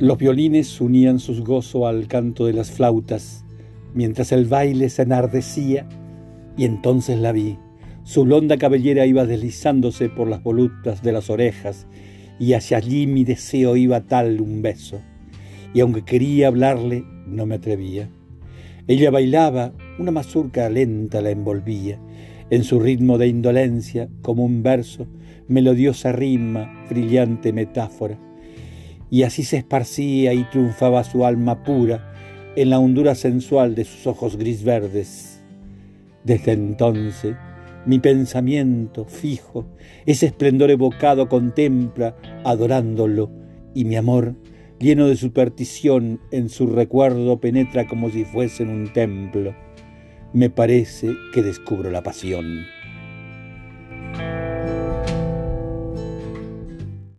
Los 0.00 0.16
violines 0.16 0.80
unían 0.80 1.18
sus 1.18 1.40
gozos 1.40 1.86
al 1.86 2.06
canto 2.06 2.46
de 2.46 2.52
las 2.52 2.70
flautas, 2.70 3.44
mientras 3.94 4.30
el 4.30 4.44
baile 4.44 4.90
se 4.90 5.02
enardecía, 5.02 5.88
y 6.56 6.66
entonces 6.66 7.18
la 7.18 7.32
vi. 7.32 7.58
Su 8.04 8.22
blonda 8.22 8.58
cabellera 8.58 9.06
iba 9.06 9.26
deslizándose 9.26 10.08
por 10.08 10.28
las 10.28 10.44
volutas 10.44 11.02
de 11.02 11.10
las 11.10 11.30
orejas, 11.30 11.88
y 12.38 12.52
hacia 12.52 12.76
allí 12.76 13.08
mi 13.08 13.24
deseo 13.24 13.74
iba 13.74 14.02
tal 14.02 14.40
un 14.40 14.62
beso. 14.62 15.00
Y 15.74 15.80
aunque 15.80 16.04
quería 16.04 16.46
hablarle, 16.46 17.02
no 17.26 17.46
me 17.46 17.56
atrevía. 17.56 18.08
Ella 18.86 19.10
bailaba, 19.10 19.72
una 19.98 20.12
mazurca 20.12 20.68
lenta 20.68 21.20
la 21.22 21.30
envolvía, 21.30 21.98
en 22.50 22.62
su 22.62 22.78
ritmo 22.78 23.18
de 23.18 23.26
indolencia, 23.26 24.08
como 24.22 24.44
un 24.44 24.62
verso, 24.62 25.08
melodiosa 25.48 26.12
rima, 26.12 26.86
brillante 26.88 27.52
metáfora. 27.52 28.27
Y 29.10 29.22
así 29.22 29.42
se 29.42 29.58
esparcía 29.58 30.34
y 30.34 30.44
triunfaba 30.44 31.04
su 31.04 31.24
alma 31.24 31.62
pura 31.62 32.12
en 32.56 32.70
la 32.70 32.78
hondura 32.78 33.14
sensual 33.14 33.74
de 33.74 33.84
sus 33.84 34.06
ojos 34.06 34.36
gris 34.36 34.64
verdes. 34.64 35.42
Desde 36.24 36.52
entonces, 36.52 37.36
mi 37.86 37.98
pensamiento 37.98 39.04
fijo, 39.04 39.66
ese 40.04 40.26
esplendor 40.26 40.70
evocado 40.70 41.28
contempla, 41.28 42.16
adorándolo, 42.44 43.30
y 43.74 43.84
mi 43.84 43.96
amor, 43.96 44.34
lleno 44.78 45.06
de 45.06 45.16
superstición, 45.16 46.20
en 46.30 46.48
su 46.48 46.66
recuerdo 46.66 47.40
penetra 47.40 47.86
como 47.86 48.10
si 48.10 48.24
fuese 48.24 48.64
en 48.64 48.70
un 48.70 48.92
templo 48.92 49.54
me 50.32 50.50
parece 50.50 51.16
que 51.32 51.42
descubro 51.42 51.90
la 51.90 52.02
pasión. 52.02 52.66